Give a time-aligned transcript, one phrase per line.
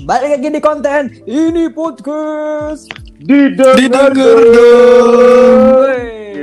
[0.00, 2.88] Balik lagi di konten ini podcast.
[3.20, 4.16] Didengar
[5.84, 6.40] Wey.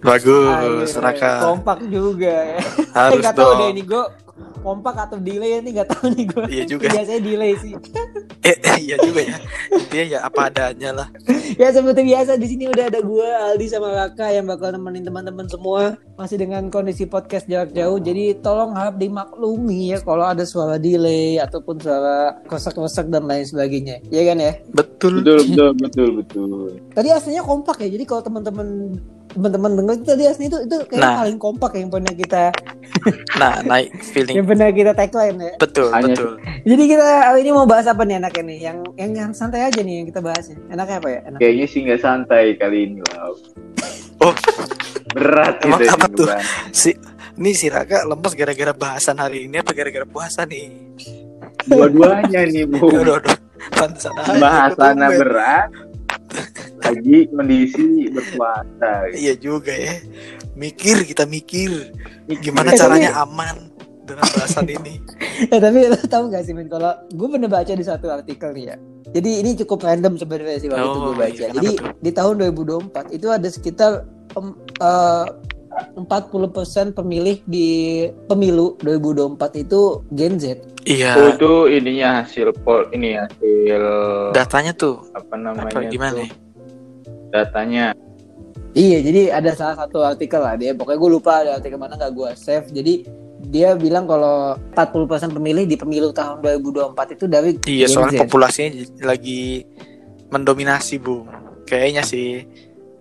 [0.00, 1.32] Bagus, Ayo, Raka.
[1.44, 2.58] Kompak juga ya.
[2.96, 3.58] Harus tahu dong.
[3.60, 4.04] deh ini gue
[4.64, 6.46] kompak atau delay ini nggak tahu nih gue.
[6.48, 6.88] Iya juga.
[6.94, 7.74] Biasanya delay sih.
[8.86, 9.38] Iya juga ya.
[9.72, 11.08] Intinya ya apa adanya lah.
[11.60, 15.46] ya seperti biasa di sini udah ada gue Aldi sama Raka yang bakal nemenin teman-teman
[15.48, 17.98] semua masih dengan kondisi podcast jarak jauh.
[17.98, 24.02] Jadi tolong harap dimaklumi ya kalau ada suara delay ataupun suara kosak-kosak dan lain sebagainya.
[24.12, 24.52] Iya kan ya?
[24.70, 25.22] Betul.
[25.22, 26.48] betul betul betul betul
[26.92, 27.88] Tadi aslinya kompak ya.
[27.90, 28.96] Jadi kalau teman-teman
[29.36, 31.16] teman-teman dengar itu tadi aslinya itu itu kayak Nah.
[31.20, 32.42] paling kompak yang pernah kita
[33.40, 34.34] Nah, naik feeling.
[34.34, 35.52] yang pernah kita tagline ya.
[35.56, 36.32] Betul, Hanya- betul.
[36.70, 38.58] Jadi kita hari ini mau bahas apa nih enaknya nih?
[38.62, 40.56] Yang yang, yang santai aja nih yang kita bahasnya.
[40.66, 41.20] Enaknya apa ya?
[41.22, 41.38] Enak.
[41.38, 43.36] kayaknya sih nggak santai kali ini lah
[44.18, 44.32] Oh,
[45.12, 46.26] berat Emang kita apa tuh?
[46.72, 46.96] Si
[47.36, 50.72] ini si Raka lemes gara-gara bahasan hari ini apa gara-gara puasa nih?
[51.66, 53.18] dua-duanya nih bu aja,
[54.38, 55.68] bahasannya berat
[56.88, 59.94] lagi kondisi berpuasa Iya juga ya.
[60.54, 61.92] Mikir kita mikir
[62.38, 63.56] gimana tapi- caranya aman
[64.02, 65.02] dengan bahasan ini.
[65.46, 68.66] Eh tapi lo tau gak sih men kalau gue pernah baca di satu artikel nih
[68.66, 68.76] ya.
[69.08, 71.32] Jadi ini cukup random sebenarnya sih waktu itu Oh, gue baca.
[71.36, 71.90] iya, Jadi tuh?
[71.96, 73.90] di tahun 2024 itu ada sekitar
[74.32, 75.26] em, eh,
[75.94, 76.32] 40%
[76.92, 77.68] pemilih di
[78.24, 80.44] pemilu 2024 itu Gen Z.
[80.82, 81.12] Iya.
[81.14, 83.82] Oh, itu ininya hasil pol ini hasil
[84.32, 86.14] Datanya tuh apa namanya apa gimana?
[86.16, 86.28] tuh,
[87.30, 87.94] datanya
[88.76, 90.76] Iya, jadi ada salah satu artikel lah dia.
[90.76, 92.68] Pokoknya gue lupa ada artikel mana gak gue save.
[92.68, 93.08] Jadi
[93.48, 98.22] dia bilang kalau 40% pemilih di pemilu tahun 2024 itu dari Iya, soalnya Z.
[98.28, 99.64] populasinya lagi
[100.28, 101.24] mendominasi, Bu.
[101.64, 102.44] Kayaknya sih.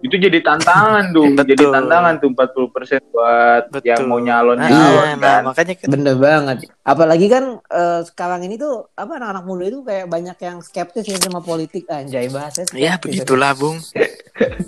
[0.06, 1.50] Itu jadi tantangan tuh Betul.
[1.50, 3.90] jadi tantangan tuh 40% buat Betul.
[3.90, 6.58] yang mau nyalon Nah, nyalon nah, kan makanya kan Bener banget.
[6.86, 11.18] Apalagi kan eh, sekarang ini tuh apa anak-anak muda itu kayak banyak yang skeptis ya
[11.18, 12.70] sama politik anjay bahasanya.
[12.70, 12.86] skeptis.
[12.86, 13.82] ya begitulah, Bung.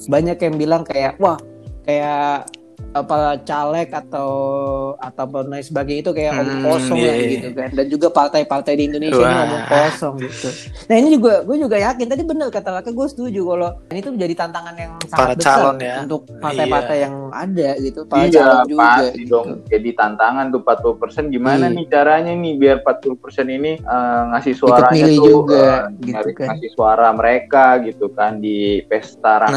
[0.08, 1.38] Banyak yang bilang kayak wah
[1.84, 2.50] kayak
[2.94, 4.30] apa caleg atau
[4.96, 7.30] atau lain sebagainya itu kayak omong Hmm, kosong iya, ya iya.
[7.32, 9.44] gitu kan dan juga partai-partai di Indonesia ini Wah.
[9.44, 10.50] omong kosong gitu.
[10.84, 14.12] Nah ini juga gue juga yakin tadi bener kata Laka gue setuju kalau ini tuh
[14.12, 15.96] menjadi tantangan yang sangat Para besar calon ya.
[16.02, 18.82] untuk partai-partai yang ada gitu para iya calon juga.
[18.84, 19.30] pasti gitu.
[19.32, 21.76] dong jadi tantangan tuh 40% gimana Iya.
[21.76, 23.18] nih caranya nih biar 40%
[23.52, 26.48] ini eh, ngasih suaranya tuh juga, eh, gitu nyari- kan.
[26.48, 29.54] ngasih suara mereka gitu kan di pesta rakyat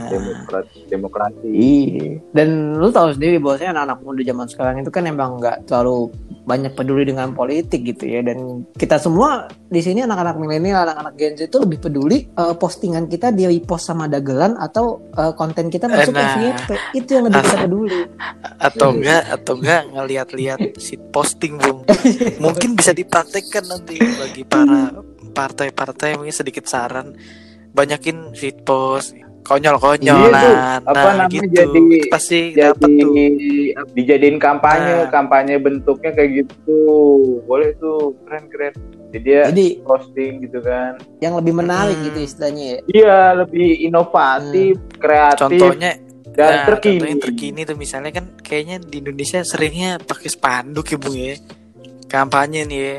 [0.00, 0.08] Nah.
[0.08, 2.10] demokrasi demokrasi Iya.
[2.30, 6.08] Dan lu tahu sendiri bahwasanya anak-anak muda zaman sekarang itu kan emang nggak terlalu
[6.44, 8.20] banyak peduli dengan politik gitu ya.
[8.20, 13.08] Dan kita semua di sini anak-anak milenial, anak-anak Gen Z itu lebih peduli eh, postingan
[13.08, 16.32] kita di repost sama dagelan atau eh, konten kita masuk ke Nah.
[16.36, 16.68] FYP.
[16.96, 18.00] Itu yang lebih kita peduli.
[18.68, 18.96] Atau Iya.
[18.96, 21.84] enggak atau enggak ngelihat-lihat si posting, Bung.
[22.44, 24.92] Mungkin bisa dipraktekkan nanti bagi para
[25.34, 27.10] partai-partai mungkin sedikit saran
[27.74, 30.56] banyakin shit post konyol-konyolan Iya tuh,
[30.86, 31.52] apa nah namanya, gitu.
[31.52, 33.12] jadi- pasti jadi dapat tuh.
[33.92, 35.08] dijadiin kampanye Nah.
[35.08, 36.80] kampanye bentuknya kayak gitu.
[37.44, 38.72] Boleh tuh keren keren.
[39.10, 40.98] Jadi ya Jadi posting gitu kan.
[41.20, 42.04] yang lebih menarik Hmm.
[42.04, 42.78] gitu istilahnya ya.
[42.90, 45.92] iya lebih inovatif kreatif contohnya
[46.32, 47.60] dan nah, terkini contohnya terkini.
[47.62, 51.36] tuh misalnya kan kayaknya di Indonesia seringnya pakai spanduk ya bung ya.
[52.04, 52.94] Kampanye nih ya.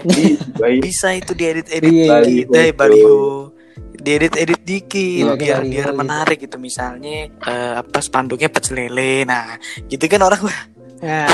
[0.55, 0.79] Baik.
[0.81, 2.53] Bisa itu diedit-edit Iya, dikit iya.
[2.53, 3.51] deh baliho
[3.95, 5.97] diedit-edit dikit Iya, biar baliho biar gitu.
[5.97, 9.55] menarik gitu misalnya eh, apa spanduknya pecel lele nah
[9.85, 10.59] gitu kan orang wah
[10.95, 11.27] Nah,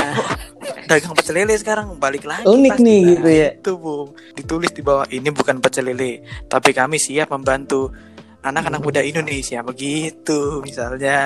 [0.84, 2.82] dagang pecel lele sekarang balik lagi Unik pasti.
[2.82, 3.48] nih Nah, gitu ya.
[3.54, 7.94] itu bung ditulis di bawah ini bukan pecel lele tapi kami siap membantu
[8.40, 11.18] anak-anak muda Indonesia begitu misalnya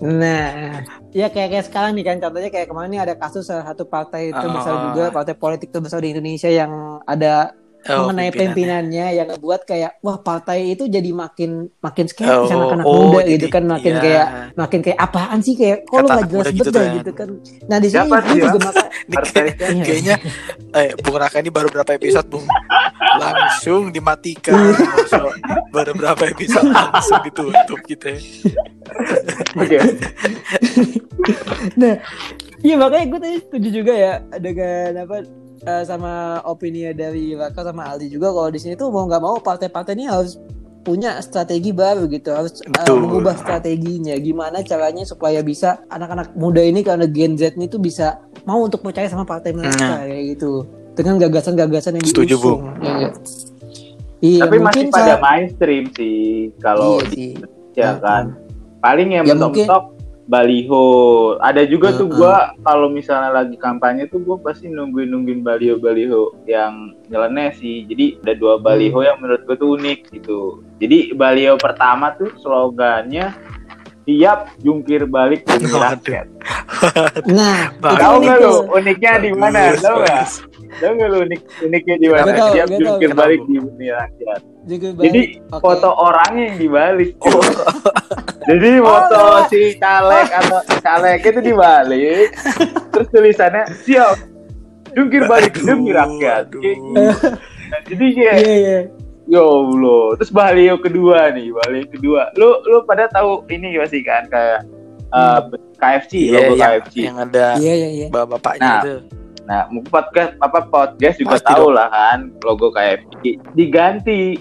[0.00, 3.84] Nah, ya kayak kayak sekarang nih kan contohnya kayak kemarin nih ada kasus salah satu
[3.84, 4.82] partai terbesar Oh.
[4.88, 6.72] juga partai politik terbesar di Indonesia yang
[7.04, 7.52] ada
[7.90, 8.52] Oh, mengenai pimpinannya.
[8.52, 13.18] pimpinannya yang buat kayak wah partai itu jadi makin makin skeptis Oh, anak-anak oh, muda
[13.20, 14.00] jadi- gitu kan makin iya.
[14.00, 16.88] kayak makin kayak apaan sih kayak kok lu anak jelas gitu, gitu kan.
[16.94, 17.28] gitu kan
[17.64, 19.42] nah di sini Siapa gue juga maka Partai.
[19.56, 19.82] Iya.
[19.82, 20.14] kayaknya
[20.74, 22.44] eh Bung Raka ini baru berapa episode Bung
[23.14, 25.32] langsung dimatikan langsung
[25.70, 28.18] baru berapa episode langsung ditutup gitu ya.
[29.54, 29.76] oke
[31.80, 31.94] nah
[32.58, 35.16] iya makanya gue tadi setuju juga ya dengan apa
[35.60, 36.12] eh, sama
[36.42, 40.06] opini dari Raka sama Aldi juga kalau di sini tuh mau nggak mau partai-partai ini
[40.06, 40.38] harus
[40.80, 43.02] punya strategi baru gitu harus Betul.
[43.02, 48.16] mengubah strateginya gimana caranya supaya bisa anak-anak muda ini karena Gen Z ini tuh bisa
[48.42, 50.00] mau untuk percaya sama partai mereka Nah.
[50.02, 50.64] kayak gitu
[50.94, 53.14] dengan gagasan-gagasan yang Setuju, diusung ya nggak?
[54.20, 56.18] iya tapi masih mungkin pada saat- mainstream sih
[56.58, 58.24] kalau iya di sih Indonesia kan
[58.80, 59.84] paling yang Ya, mungkin- mentok
[60.28, 60.86] baliho.
[61.40, 66.92] Ada juga tuh gua kalau misalnya lagi kampanye tuh gua pasti nungguin nungguin baliho-baliho yang
[67.08, 67.88] nyeleneh sih.
[67.88, 70.62] Jadi ada dua baliho yang menurut gua tuh unik gitu.
[70.78, 73.32] Jadi baliho pertama tuh slogannya
[74.08, 76.28] siap jungkir balik demi rakyat.
[77.26, 79.74] Nah, Tahu nggak lu uniknya di mana?
[79.74, 80.24] Tahu nggak?
[80.78, 82.30] Tahu nggak lu unik uniknya di mana?
[82.30, 82.78] Tahu, Siap tahu.
[82.78, 84.40] jungkir balik demi rakyat.
[84.68, 85.28] Jadi balik.
[85.58, 87.10] Foto orangnya yang dibalik.
[87.18, 87.42] Oh,
[88.48, 89.44] Jadi Oh, foto lewat.
[89.48, 92.28] si caleg atau caleg itu dibalik,
[92.90, 94.16] terus tulisannya siap
[94.90, 96.48] jungkir balik Aduh, demi rakyat.
[96.50, 96.80] gitu.
[97.68, 98.78] Nah, jadi kayak Iya, iya.
[99.28, 100.16] ya Allah.
[100.16, 102.32] Terus baliho kedua nih, baliho kedua.
[102.34, 104.64] Lu lu pada tahu ini gak sih kan kayak
[105.10, 105.44] uh,
[105.76, 106.94] KFC, Iya, logo yang, KFC.
[106.98, 108.06] yang ada Iya, iya, iya.
[108.08, 108.94] bapak-bapaknya Nah, itu.
[109.44, 111.76] Nah, mungkin podcast apa podcast juga Pasti tahu dong.
[111.76, 113.22] lah kan logo KFC.
[113.52, 114.40] Diganti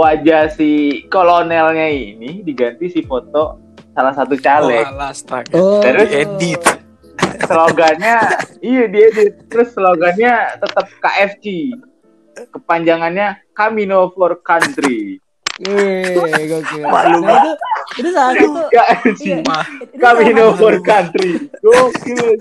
[0.00, 3.60] wajah si kolonelnya ini diganti si foto
[3.92, 4.86] salah satu caleg.
[4.86, 5.54] Oh, alas, astaga.
[5.56, 5.80] Oh.
[5.84, 6.62] Terus Edit.
[7.40, 8.16] slogannya
[8.64, 9.12] iya dia
[9.48, 11.72] terus slogannya tetap KFC
[12.48, 15.20] kepanjangannya Camino for Country
[15.60, 16.16] Iya,
[16.48, 16.88] gokil.
[16.88, 17.52] Malu Nah, itu
[17.92, 18.50] itu salah satu.
[18.68, 19.42] KFC iya,
[19.96, 21.32] Camino satu- for Country.
[21.58, 22.38] Gokil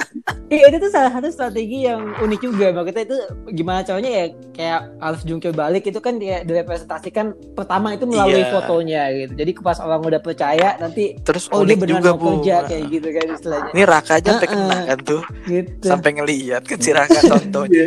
[0.47, 2.69] Iya itu tuh salah satu strategi yang unik juga.
[2.71, 3.17] Makanya itu
[3.51, 8.51] gimana caranya ya kayak harus jungkir balik itu kan dia direpresentasikan pertama itu melalui Iya.
[8.51, 9.33] fotonya gitu.
[9.35, 12.27] Jadi pas orang udah percaya nanti terus oh dia unik benar juga mau bu.
[12.35, 13.69] kerja kayak gitu kan istilahnya.
[13.71, 14.41] Ini Raka aja Heeh.
[14.43, 15.85] kena kan tuh, gitu.
[15.85, 17.85] Sampai ngeliat kan si Raka contohnya.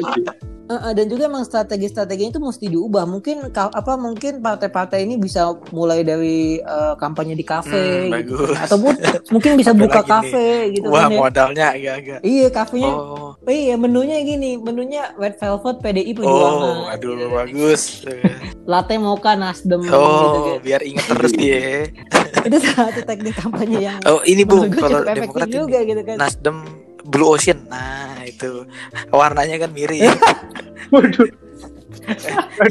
[0.64, 6.00] Eh, dan juga emang strategi-strateginya itu mesti diubah mungkin apa mungkin partai-partai ini bisa mulai
[6.00, 8.56] dari eh, kampanye di kafe Hmm, gitu bagus.
[8.60, 8.94] ataupun
[9.34, 10.08] mungkin bisa buka nih?
[10.08, 12.20] kafe gitu Wah kan ya modalnya agak-agak.
[12.22, 17.26] iya kafenya Oh, iya menunya gini menunya red velvet PDI oh, Perjuangan aduh gitu.
[17.28, 17.82] bagus.
[18.70, 20.62] latte mocha nasdem gitu Oh, kan.
[20.62, 21.90] biar inget terus dia.
[22.46, 26.16] itu salah satu teknik kampanye yang Oh, ini bu, kalau Demokrat ini juga gitu kan
[26.16, 26.56] Nasdem
[27.02, 27.66] Blue Ocean.
[27.66, 28.64] Nah, itu
[29.12, 30.16] warnanya kan mirip.
[30.92, 31.28] waduh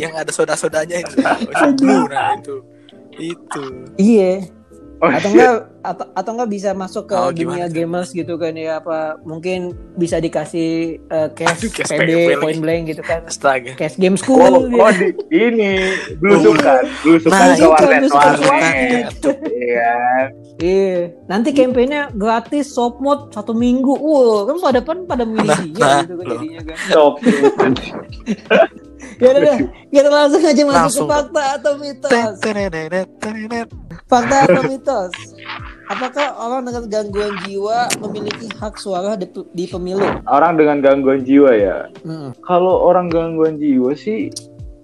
[0.01, 1.15] yang ada soda-sodanya itu.
[1.21, 2.55] Ocean Blue nah itu.
[3.21, 3.63] Itu.
[4.01, 4.47] iya
[5.01, 5.33] Oh, atau shit.
[5.33, 9.17] enggak atau, atau enggak bisa masuk ke Oh, dunia gimana gamers gitu kan ya apa
[9.25, 13.73] mungkin bisa dikasih eh, cash, Aduh, cash PB point blank gitu kan Astaga.
[13.73, 14.77] cash game Oh, school oh, gitu.
[15.01, 15.89] di, ini
[16.21, 19.09] belusukan, belusukan Nah, ke itu, warnet warnet.
[19.49, 19.93] Iya.
[20.61, 23.97] Iya, nanti kampanye gratis soft mode satu minggu.
[23.97, 26.77] Wow, kan pada kan pada milih Nah, dia nah, gitu kan jadinya kan.
[29.21, 29.59] Ya udah, deh,
[29.93, 31.05] kita langsung aja masuk Langsung.
[31.05, 32.11] ke fakta atau mitos.
[34.09, 35.13] Fakta atau mitos?
[35.93, 40.01] Apakah orang dengan gangguan jiwa memiliki hak suara di, di pemilu?
[40.25, 41.77] Orang dengan gangguan jiwa ya.
[42.01, 42.33] Hmm.
[42.41, 44.33] Kalau orang gangguan jiwa sih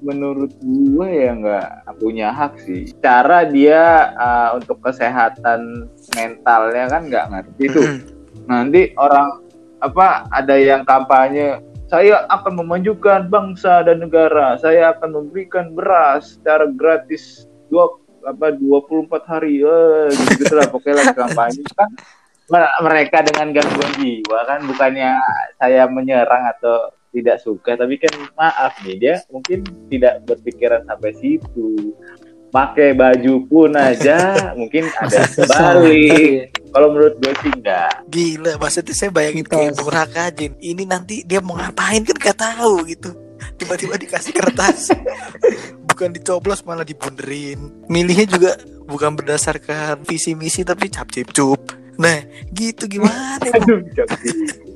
[0.06, 2.94] menurut gue ya nggak punya hak sih.
[3.02, 7.88] Cara dia uh, untuk kesehatan mentalnya kan nggak ngerti tuh.
[8.46, 9.42] Nanti orang
[9.82, 14.60] apa ada yang kampanye saya akan memajukan bangsa dan negara.
[14.60, 17.96] Saya akan memberikan beras secara gratis dua
[18.28, 19.64] apa 24 hari.
[19.64, 21.90] Eh gitu, lah pokoknya kampanye kan.
[22.48, 25.20] Me- mereka dengan gangguan jiwa kan bukannya
[25.60, 31.96] saya menyerang atau tidak suka tapi kan maaf nih dia mungkin tidak berpikiran sampai situ.
[32.48, 39.10] Pakai baju pun aja mungkin ada sebalik kalau menurut gue sih enggak Gila, maksudnya saya
[39.10, 40.46] bayangin kayak Bung Raka aja.
[40.46, 43.18] Ini nanti dia mau ngapain kan gak tahu gitu.
[43.58, 44.94] Tiba-tiba dikasih kertas.
[45.90, 47.74] bukan dicoblos malah dibunderin.
[47.90, 48.54] Milihnya juga
[48.86, 51.74] bukan berdasarkan visi misi tapi cap cip cup.
[51.98, 52.22] Nah,
[52.54, 53.82] gitu gimana aduh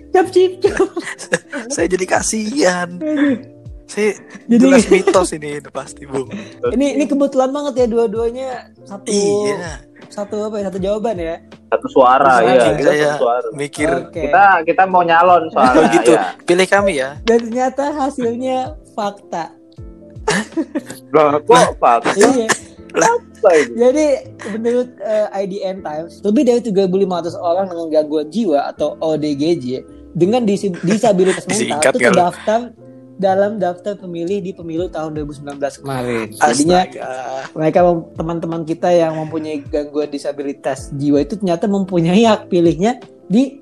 [0.10, 0.90] Cap cip cap.
[1.78, 2.98] Saya jadi kasihan.
[3.92, 4.16] Saya
[4.48, 6.32] Jadi jelas mitos ini pasti, Bung.
[6.80, 11.36] ini ini kebetulan banget ya dua-duanya satu Iya, satu apa ya satu jawaban ya.
[11.72, 14.28] satu suara Bisa ya kita saya satu suara mikir Oke.
[14.28, 16.12] kita kita mau nyalon oh soalnya gitu.
[16.16, 16.24] ya.
[16.48, 17.20] Pilih kami ya.
[17.28, 19.52] Dan ternyata hasilnya fakta.
[21.16, 22.16] Lah, kok Pak?
[22.16, 22.48] iya.
[23.76, 24.06] Jadi
[24.56, 29.84] menurut eh, IDN Times, lebih dari 3.500 orang dengan gangguan jiwa atau ODGJ
[30.16, 30.44] dengan
[30.84, 32.72] disabilitas mental itu terdaftar
[33.16, 36.28] dalam daftar pemilih di pemilu tahun 2019 kemarin.
[36.42, 37.04] Astaga.
[37.54, 37.80] mereka
[38.18, 43.00] teman-teman kita yang mempunyai gangguan disabilitas jiwa itu ternyata mempunyai hak pilihnya
[43.32, 43.61] di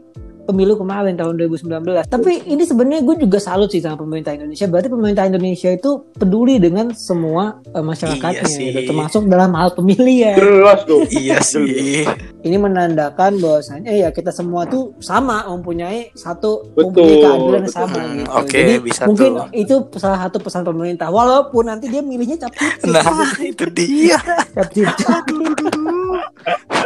[0.50, 2.06] pemilu kemarin tahun 2019.
[2.06, 4.64] Tapi ini sebenarnya gue juga salut sih sama pemerintah Indonesia.
[4.66, 8.88] Berarti pemerintah Indonesia itu peduli dengan semua eh, masyarakatnya, Iya gitu.
[8.90, 10.36] termasuk dalam hal pemilihan.
[10.36, 11.00] Jelas tuh.
[11.12, 12.04] Iya sih.
[12.40, 17.76] Ini menandakan bahwasanya ya kita semua tuh sama mempunyai satu Betul, mempunyai keadilan yang betul.
[17.76, 18.32] sama Hmm, gitu.
[18.32, 19.46] oke, Jadi bisa mungkin tuh.
[19.54, 21.08] itu salah satu pesan pemerintah.
[21.08, 22.50] Walaupun nanti dia milihnya cap
[22.82, 24.18] Nah, itu dia.
[24.18, 24.70] cap.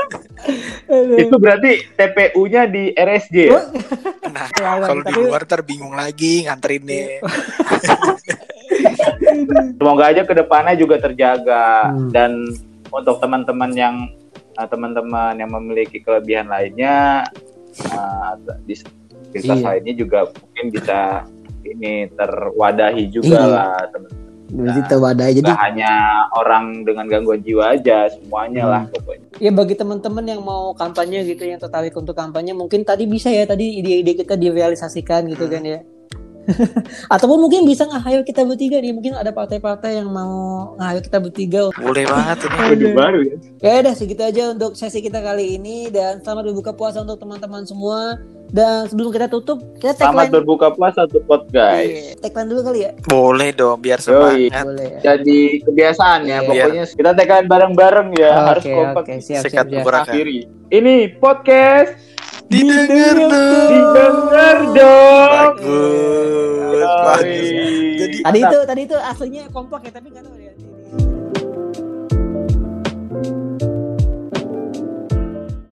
[1.17, 3.61] Itu berarti TPU-nya di RSJ ya?
[4.31, 4.47] Nah,
[4.87, 7.21] kalau di luar ntar bingung lagi nganterinnya.
[9.77, 12.09] Semoga aja ke depannya juga terjaga Hmm.
[12.09, 12.31] dan
[12.89, 13.95] untuk teman-teman yang
[14.57, 17.25] uh, teman-teman yang memiliki kelebihan lainnya
[17.93, 18.33] uh,
[19.33, 19.57] Iya.
[19.65, 21.25] lainnya juga mungkin bisa
[21.65, 23.49] ini terwadahi juga Iya.
[23.49, 24.09] lah teman.
[24.49, 25.31] Berarti terwadai.
[25.33, 25.91] Jadi hanya
[26.33, 28.71] orang dengan gangguan jiwa aja, semuanya Hmm.
[28.71, 29.27] lah pokoknya.
[29.39, 33.43] ya bagi teman-teman yang mau kampanye gitu yang tertarik untuk kampanye mungkin tadi bisa ya
[33.43, 35.79] tadi ide-ide kita direalisasikan gitu kan ya
[37.13, 40.33] ataupun mungkin bisa nge-hire kita bertiga nih mungkin ada partai-partai yang mau
[40.75, 42.57] nge-hire kita bertiga Boleh banget ini.
[42.63, 43.35] Waduh, baru ya.
[43.61, 47.63] ya udah segitu aja untuk sesi kita kali ini dan selamat berbuka puasa untuk teman-teman
[47.63, 48.19] semua
[48.53, 51.89] dan sebelum kita tutup kita Selamat tagline berbuka puasa support guys.
[51.89, 54.61] Iya, tagline dulu kali ya Boleh dong biar semangat.
[54.61, 56.45] boleh ya Jadi kebiasaan ya, Iya.
[56.45, 60.39] pokoknya kita tekan bareng-bareng ya, harus oke kompak oke siap Sekat siap siap akhiri.
[60.69, 62.12] Ini podcast
[62.53, 63.69] Didengar dong.
[63.73, 65.29] didengar dong.
[65.33, 66.85] Bagus.
[66.85, 67.47] Bagus.
[67.97, 70.53] Jadi tadi itu tadi itu aslinya kompak ya tapi nggak tahu ya